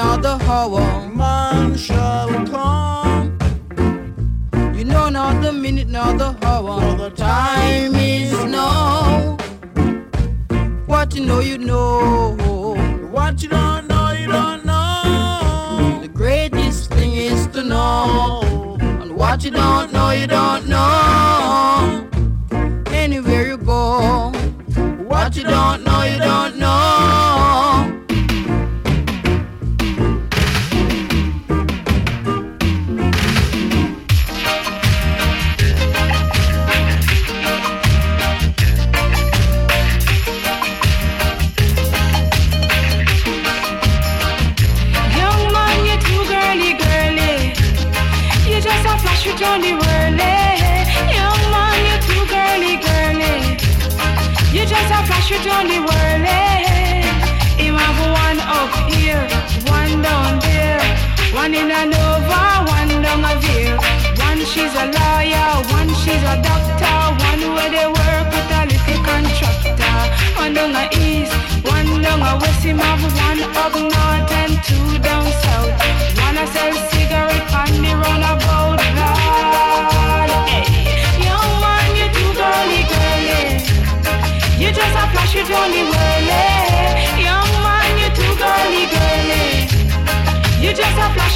nor 0.00 0.16
the 0.16 0.34
hour. 0.48 1.08
Man 1.08 1.76
shall 1.76 2.30
come. 2.46 3.38
You 4.76 4.84
know 4.84 5.08
not 5.10 5.42
the 5.42 5.52
minute 5.52 5.88
nor 5.88 6.12
the 6.22 6.30
hour. 6.42 6.80
For 6.80 6.96
the 7.02 7.10
Time 7.10 7.94
is 7.94 8.32
now. 8.44 9.36
What 10.86 11.14
you 11.14 11.22
know, 11.28 11.40
you 11.40 11.58
know. 11.58 12.36
What 13.16 13.42
you 13.42 13.48
don't 13.48 13.88
know, 13.88 14.12
you 14.20 14.28
don't 14.38 14.64
know. 14.64 15.98
The 16.02 16.08
greatest 16.08 16.90
thing 16.94 17.12
is 17.12 17.46
to 17.48 17.62
know. 17.62 18.78
And 19.02 19.10
what 19.16 19.44
you 19.44 19.50
don't 19.50 19.92
know, 19.92 20.10
you 20.20 20.26
don't 20.26 20.66
know. 20.66 22.08
Anywhere 23.02 23.46
you 23.48 23.58
go. 23.58 24.32
What 25.10 25.36
you 25.36 25.42
don't 25.42 25.84
know, 25.84 26.02
you 26.04 26.18
don't 26.18 26.49
just 55.30 55.46
a 55.46 55.48
flash 55.48 55.60
on 55.60 55.68
the 55.68 55.78
whirly. 55.78 57.06
Him 57.62 57.74
have 57.76 58.00
one 58.10 58.40
up 58.50 58.74
here, 58.90 59.22
one 59.70 60.02
down 60.02 60.40
there, 60.40 60.82
one 61.32 61.54
in 61.54 61.70
a 61.70 61.86
Nova, 61.86 62.66
one 62.66 63.02
down 63.02 63.24
a 63.24 63.38
veer. 63.38 63.76
One 64.26 64.44
she's 64.44 64.74
a 64.74 64.86
lawyer, 64.90 65.50
one 65.70 65.88
she's 66.02 66.22
a 66.26 66.36
doctor, 66.42 66.96
one 67.26 67.54
where 67.54 67.70
they 67.70 67.86
work 67.86 68.26
with 68.34 68.58
a 68.58 68.66
little 68.70 69.04
contractor. 69.06 69.98
One 70.36 70.54
down 70.54 70.74
a 70.74 70.88
east, 70.98 71.32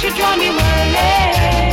a 0.05 0.07
it 0.07 0.21
on 0.21 0.37
the 0.39 0.49
whirly. 0.53 1.65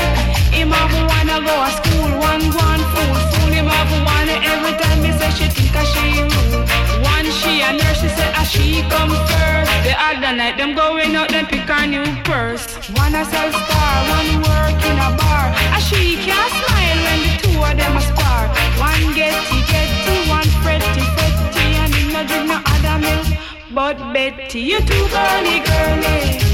Him 0.57 0.71
have 0.71 0.95
wanna 1.09 1.45
go 1.45 1.53
to 1.53 1.71
school, 1.77 2.11
one 2.19 2.45
go 2.51 2.61
on 2.61 2.81
fool, 2.93 3.15
fool 3.31 3.53
him 3.53 3.67
have 3.67 3.93
wanna 4.07 4.37
every 4.41 4.73
time 4.81 5.03
me 5.03 5.13
say 5.13 5.31
she 5.37 5.47
think 5.49 5.75
a 5.77 5.85
she 5.85 6.23
rude. 6.23 6.69
One 7.05 7.29
she 7.29 7.61
a 7.61 7.73
nurse, 7.73 8.01
she 8.01 8.09
say 8.09 8.31
a 8.33 8.45
she 8.45 8.83
come 8.89 9.13
first. 9.29 9.71
The 9.85 9.95
other 9.99 10.33
night 10.37 10.57
them 10.57 10.75
going 10.75 11.15
out, 11.17 11.29
them 11.31 11.47
pick 11.47 11.69
a 11.69 11.87
new 11.87 12.05
purse. 12.25 12.65
One 12.97 13.15
a 13.15 13.25
sell 13.25 13.51
star, 13.53 13.95
one 14.17 14.33
work 14.49 14.81
in 14.85 14.97
a 14.97 15.11
bar. 15.17 15.47
A 15.77 15.81
she 15.81 16.17
can't 16.25 16.53
smile 16.61 16.99
when 17.07 17.21
the 17.27 17.33
two 17.43 17.57
of 17.61 17.75
them 17.77 17.97
a 17.97 18.01
spar. 18.01 18.49
One 18.81 19.15
getty 19.15 19.61
getty, 19.69 20.17
one 20.29 20.51
fretty 20.63 21.05
fretty, 21.17 21.67
and 21.83 21.95
him 21.95 22.09
no 22.13 22.21
drink 22.27 22.47
no 22.49 22.59
other 22.65 22.99
milk. 23.05 23.27
But 23.73 23.97
Betty, 24.13 24.61
you 24.61 24.81
too 24.81 25.05
girly 25.09 25.61
girly. 25.65 26.53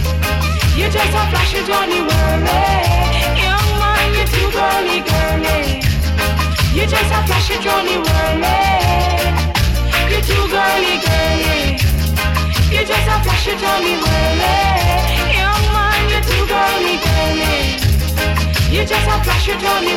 You 0.78 0.88
just 0.88 1.10
a 1.10 1.22
flash 1.30 1.54
it 1.54 1.68
on. 1.68 1.90
Young 1.90 3.68
man, 3.82 4.14
you 4.14 4.24
too 4.30 4.48
girly 4.54 5.02
girly. 5.02 5.82
You 6.72 6.86
just 6.86 7.10
a 7.10 7.20
flash 7.26 7.50
it 7.50 7.66
on 7.66 7.84
the 7.84 7.98
whirly. 8.06 8.54
You 10.08 10.20
too 10.22 10.44
girly 10.46 10.94
girly. 11.02 11.82
You 12.70 12.86
just 12.86 13.10
a 13.10 13.18
flash 13.24 13.48
it 13.48 13.60
on. 13.60 13.82
Young 15.34 15.64
man, 15.74 16.00
you 16.12 16.20
too 16.22 16.46
girly 16.46 16.94
girly. 17.02 17.58
You 18.70 18.86
just 18.86 19.08
a 19.08 19.18
flash 19.24 19.48
it 19.48 19.64
on 19.64 19.88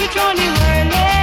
a 0.00 0.08
flash 0.08 0.16
it 0.16 1.13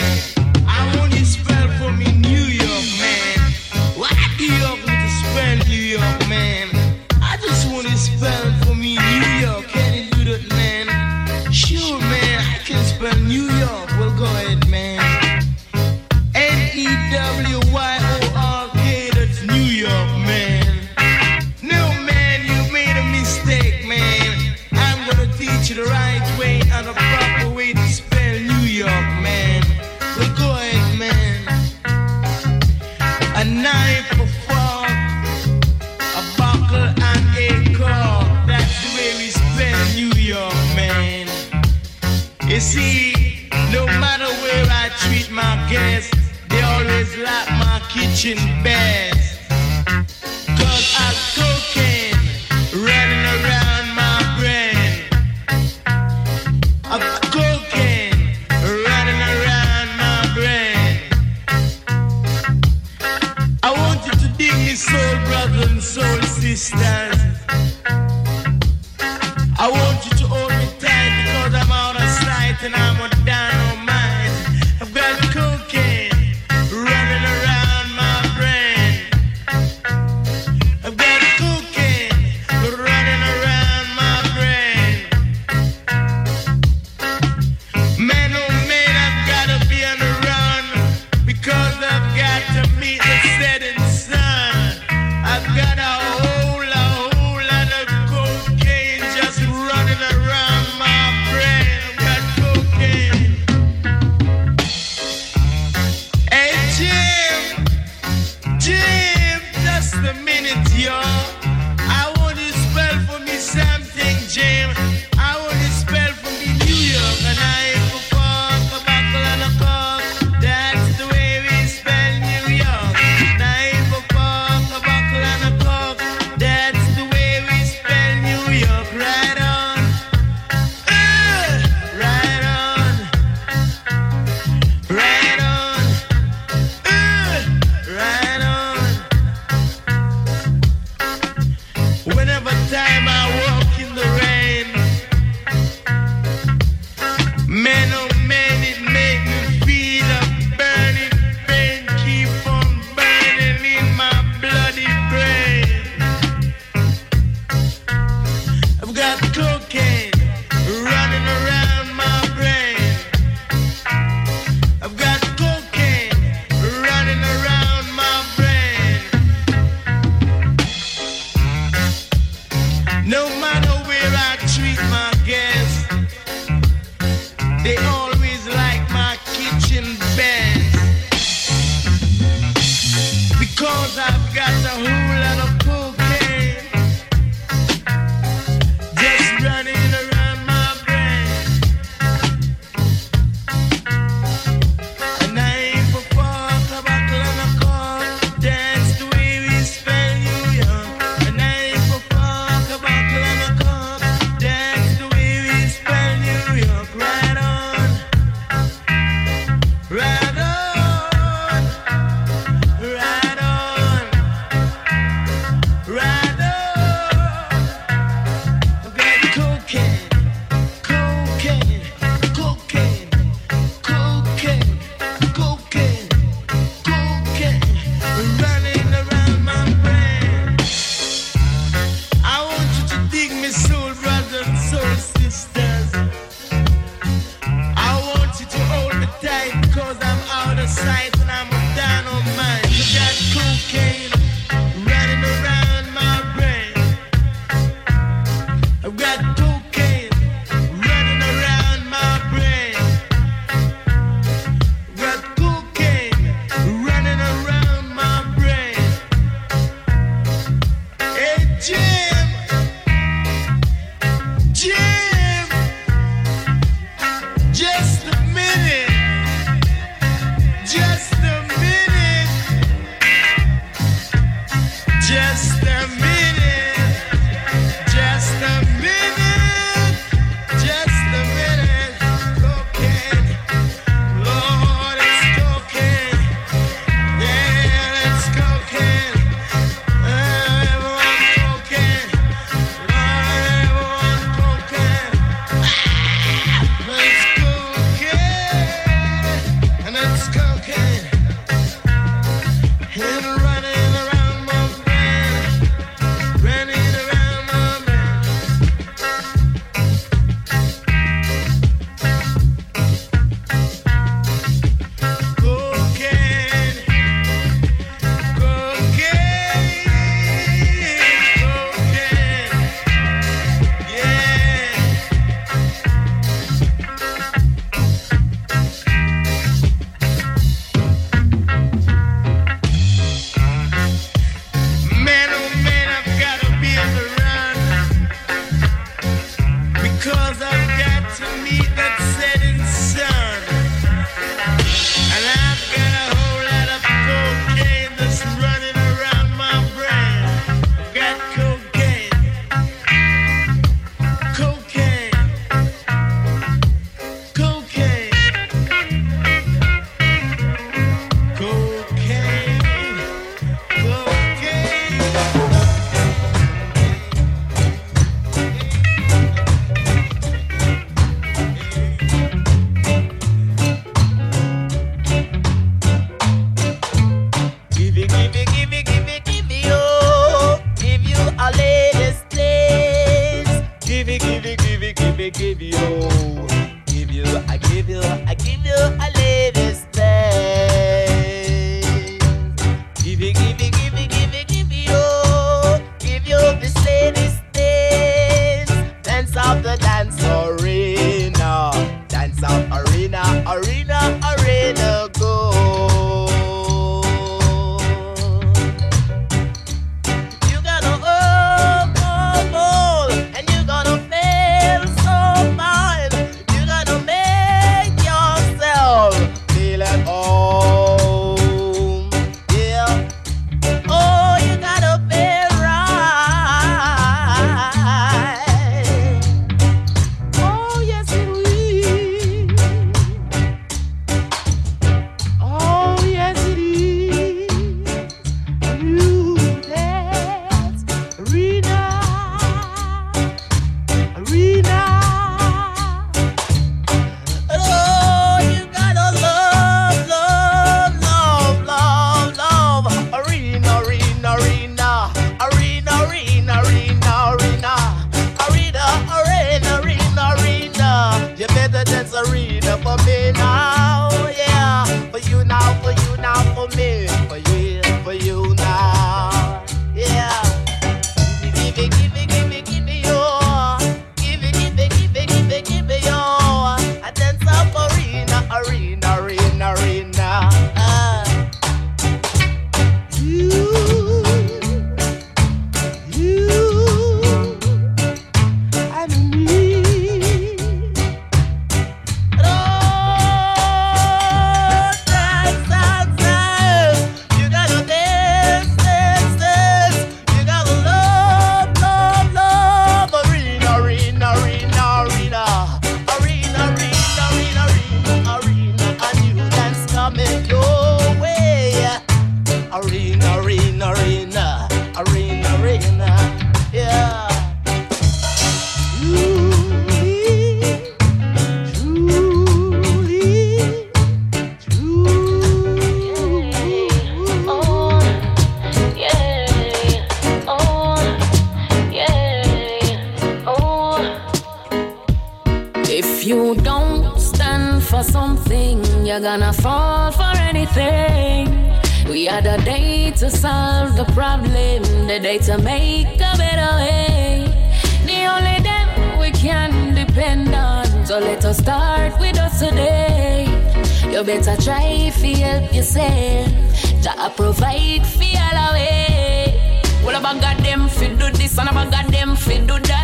something. 0.00 0.37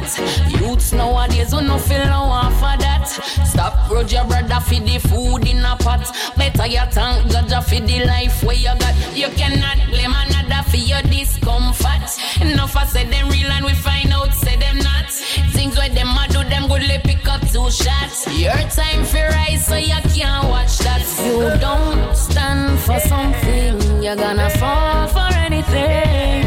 that. 0.05 0.61
Youths 0.61 0.93
nowadays 0.93 1.53
who 1.53 1.63
no 1.63 1.79
feel 1.79 2.05
no 2.07 2.27
want 2.27 2.55
for 2.55 2.77
that. 2.79 3.07
Stop 3.47 3.89
grudge 3.89 4.13
your 4.13 4.25
brother 4.25 4.61
for 4.61 4.81
the 4.81 4.99
food 4.99 5.49
in 5.49 5.65
a 5.65 5.77
pot. 5.77 6.05
Better 6.37 6.67
your 6.67 6.87
tongue, 6.87 7.29
God 7.29 7.65
for 7.65 7.81
the 7.81 8.05
life 8.05 8.43
where 8.43 8.57
you 8.57 8.73
got. 8.79 8.95
You 9.17 9.29
cannot 9.29 9.79
blame 9.89 10.15
another 10.15 10.69
for 10.71 10.77
your 10.77 11.03
discomfort. 11.03 12.05
Enough 12.41 12.77
I 12.77 12.85
said 12.87 13.11
them 13.11 13.29
real 13.29 13.51
and 13.51 13.65
we 13.65 13.73
find 13.75 14.13
out 14.13 14.33
say 14.33 14.57
them 14.57 14.79
not. 14.79 15.11
Things 15.53 15.77
where 15.77 15.89
them 15.89 16.09
a 16.09 16.27
do 16.29 16.45
them 16.49 16.69
good 16.69 16.83
they 16.83 16.99
pick 16.99 17.27
up 17.29 17.41
two 17.41 17.71
shots. 17.71 18.27
Your 18.39 18.53
time 18.53 19.05
for 19.05 19.27
rise 19.37 19.67
so 19.67 19.77
you 19.77 20.01
can't 20.15 20.49
watch 20.49 20.79
that. 20.79 21.03
You 21.25 21.59
don't 21.61 22.15
stand 22.15 22.79
for 22.81 23.01
something, 23.01 24.03
you're 24.03 24.17
gonna 24.17 24.51
fall 24.51 25.09
for 25.09 25.35
anything. 25.35 26.44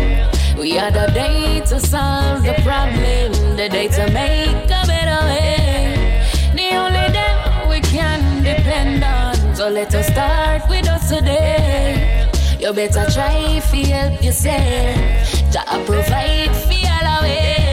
We 0.60 0.80
are 0.80 0.90
the 0.90 1.06
day 1.14 1.62
to 1.68 1.80
solve 1.80 2.42
the 2.42 2.56
problem, 2.64 3.32
the 3.56 3.70
day 3.70 3.88
to 3.90 4.12
make 4.12 4.66
a 4.66 4.84
better 4.88 5.26
way. 5.28 6.26
The 6.56 6.76
only 6.76 7.14
day 7.14 7.68
we 7.70 7.80
can 7.82 8.44
depend 8.44 9.04
on. 9.04 9.56
So 9.56 9.70
let 9.70 9.94
us 9.94 10.08
start 10.08 10.68
with 10.68 10.88
us 10.90 11.10
today. 11.10 12.28
You 12.60 12.74
better 12.74 13.06
try 13.12 13.60
to 13.60 13.78
help 13.78 14.24
yourself. 14.24 15.54
Jah 15.54 15.84
provide 15.86 16.56
for 16.56 16.74
all 16.90 17.18
of 17.18 17.24
way. 17.24 17.67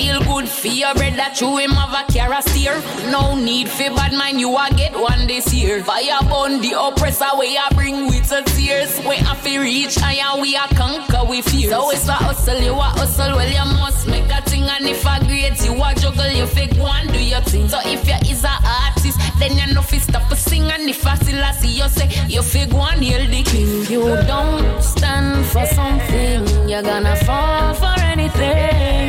Feel 0.00 0.20
good 0.20 0.48
for 0.48 0.94
bread 0.96 1.12
that 1.20 1.38
you 1.42 1.58
him 1.58 1.72
have 1.72 1.92
a 1.92 2.10
car 2.10 2.40
steer. 2.40 2.72
No 3.12 3.36
need 3.36 3.68
for 3.68 3.92
bad 3.92 4.14
mind, 4.14 4.40
you 4.40 4.56
a 4.56 4.66
get 4.74 4.98
one 4.98 5.26
this 5.26 5.52
year. 5.52 5.84
Fire 5.84 6.24
burn 6.24 6.62
the 6.62 6.72
oppressor, 6.72 7.28
we 7.38 7.54
a 7.54 7.68
bring 7.74 8.06
with 8.06 8.26
the 8.30 8.40
tears. 8.56 8.98
We 9.00 9.16
a 9.20 9.34
fi 9.36 9.58
reach 9.58 9.96
higher, 9.96 10.40
we 10.40 10.56
a 10.56 10.64
conquer 10.72 11.28
with 11.28 11.52
you. 11.52 11.68
So 11.68 11.90
it's 11.90 12.08
a 12.08 12.12
hustle, 12.12 12.62
you 12.62 12.72
a 12.72 12.88
hustle, 12.96 13.36
well 13.36 13.46
you 13.46 13.76
must 13.76 14.08
make 14.08 14.24
a 14.32 14.40
thing. 14.40 14.62
And 14.62 14.88
if 14.88 15.04
a 15.04 15.20
great, 15.20 15.60
you 15.60 15.76
a 15.76 15.92
juggle, 15.92 16.32
you 16.32 16.46
fake 16.46 16.80
one 16.80 17.06
do 17.08 17.22
your 17.22 17.42
thing. 17.42 17.68
So 17.68 17.78
if 17.84 18.08
you 18.08 18.32
is 18.32 18.42
a 18.42 18.56
artist, 18.56 19.20
then 19.38 19.58
you 19.58 19.74
know 19.74 19.82
fi 19.82 19.98
stop 19.98 20.32
a 20.32 20.34
sing. 20.34 20.64
And 20.72 20.88
if 20.88 21.04
a 21.04 21.14
still 21.16 21.44
I 21.44 21.52
see 21.52 21.76
you 21.76 21.88
say, 21.90 22.08
you 22.26 22.40
fake 22.40 22.72
one 22.72 23.02
heal 23.02 23.28
the 23.28 23.42
king. 23.42 23.84
You 23.84 24.16
don't 24.24 24.80
stand 24.82 25.44
for 25.44 25.66
something, 25.66 26.70
you're 26.70 26.80
gonna 26.80 27.16
fall 27.16 27.74
for 27.74 28.00
anything. 28.00 28.99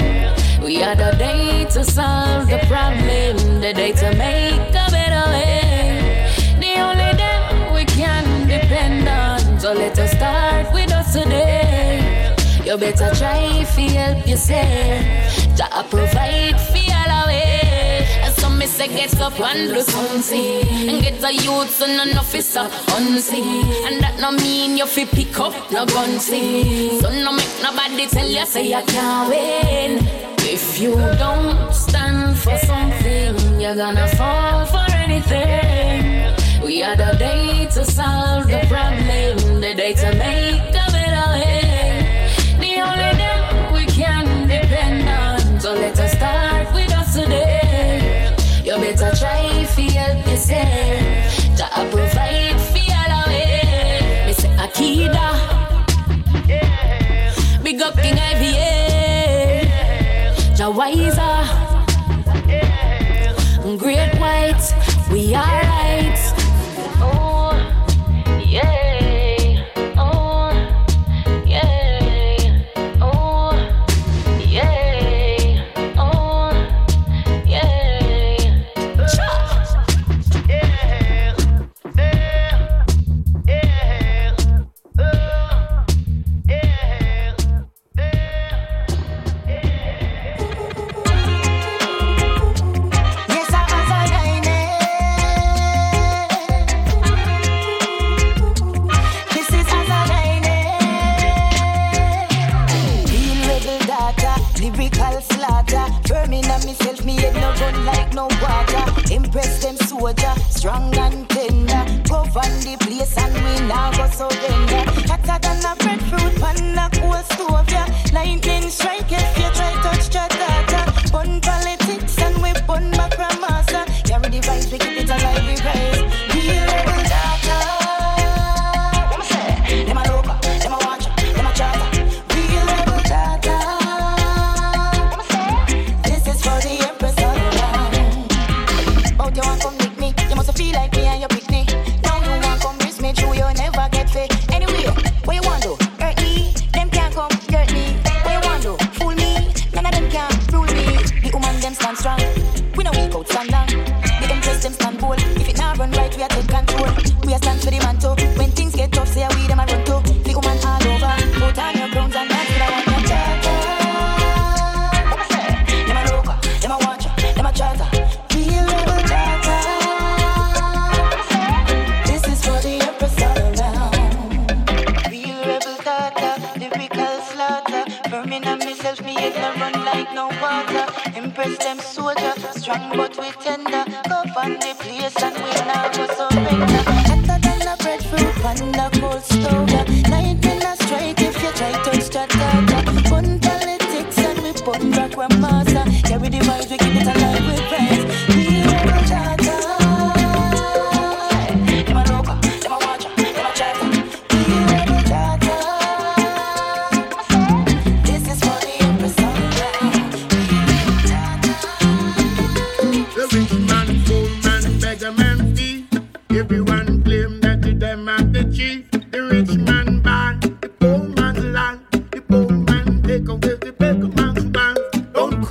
We 0.63 0.83
are 0.83 0.95
the 0.95 1.15
day 1.17 1.65
to 1.71 1.83
solve 1.83 2.47
the 2.47 2.59
problem, 2.67 3.61
the 3.61 3.73
day 3.73 3.93
to 3.93 4.15
make 4.15 4.69
a 4.69 4.87
better 4.91 5.25
way. 5.31 6.31
The 6.59 6.79
only 6.79 7.11
them 7.17 7.73
we 7.73 7.83
can 7.85 8.47
depend 8.47 9.07
on. 9.07 9.59
So 9.59 9.73
let 9.73 9.97
us 9.97 10.11
start 10.11 10.71
with 10.71 10.91
us 10.91 11.13
today. 11.13 12.35
You 12.63 12.77
better 12.77 13.09
try 13.15 13.63
to 13.63 13.81
help 13.81 14.27
yourself. 14.27 15.57
Jah 15.57 15.83
provide 15.89 16.59
for 16.61 16.93
all 16.93 17.23
away. 17.25 18.07
So 18.37 18.49
me 18.49 18.67
say 18.67 18.87
get 18.87 19.19
up 19.19 19.39
and 19.39 19.73
do 19.73 19.81
something 19.81 20.89
And 20.89 21.01
get 21.03 21.23
a 21.23 21.33
youth 21.33 21.81
and 21.81 22.09
an 22.09 22.17
officer 22.17 22.67
unseen 22.95 23.65
And 23.85 24.01
that 24.01 24.17
no 24.19 24.31
mean 24.31 24.77
you 24.77 24.85
fi 24.87 25.05
pick 25.05 25.39
up 25.39 25.53
no 25.71 25.85
gun 25.85 26.17
thing 26.17 26.99
So 27.01 27.09
no 27.09 27.33
make 27.33 27.61
nobody 27.61 28.07
tell 28.07 28.27
you 28.27 28.45
say 28.45 28.67
you 28.69 28.81
can't 28.87 29.29
win 29.29 30.30
if 30.53 30.81
you 30.81 30.95
don't 31.17 31.73
stand 31.73 32.37
for 32.37 32.57
something, 32.57 33.61
you're 33.61 33.73
gonna 33.73 34.05
fall 34.17 34.65
for 34.65 34.85
anything. 34.91 36.35
We 36.61 36.79
had 36.79 36.99
a 36.99 37.17
day 37.17 37.67
to 37.67 37.85
solve 37.85 38.47
the 38.47 38.59
problem, 38.67 39.61
the 39.61 39.73
day 39.73 39.93
to 39.93 40.09
make 40.13 40.75
a 40.75 40.87
better 40.91 41.27
way. 41.39 42.27
The 42.59 42.73
only 42.89 43.11
thing 43.21 43.73
we 43.75 43.85
can 43.85 44.49
depend 44.49 45.07
on, 45.07 45.61
so 45.61 45.71
let 45.71 45.97
us 45.97 46.11
start 46.11 46.73
with 46.73 46.91
us 46.91 47.15
today. 47.15 48.35
You 48.65 48.75
better 48.75 49.15
try 49.15 49.63
to 49.73 49.81
help 49.83 50.27
yourself. 50.27 50.90
wiser. 60.81 61.37
Great 63.77 64.13
white, 64.19 64.65
we 65.11 65.35
are 65.35 65.61
right. 65.61 66.30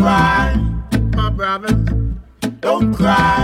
cry, 0.01 0.57
my 1.15 1.29
brother. 1.29 1.75
Don't 2.63 2.95
cry. 2.95 3.40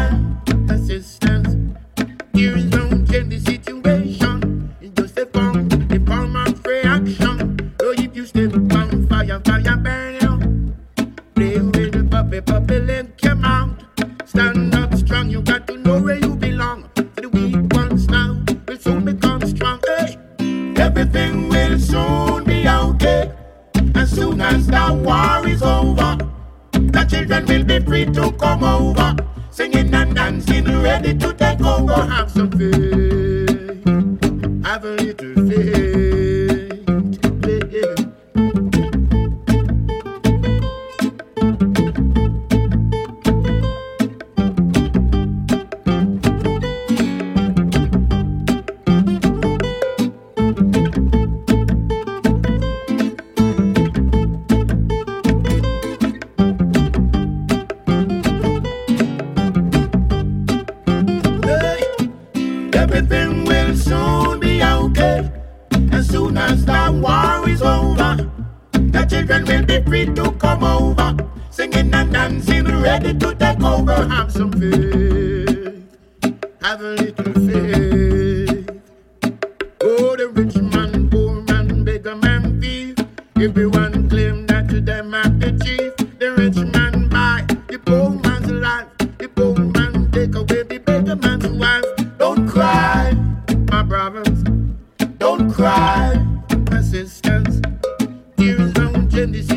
Don't 99.32 99.55